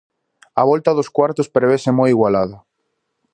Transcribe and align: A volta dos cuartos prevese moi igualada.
A 0.55 0.63
volta 0.69 0.91
dos 0.97 1.09
cuartos 1.17 1.51
prevese 1.55 1.89
moi 1.97 2.09
igualada. 2.15 2.57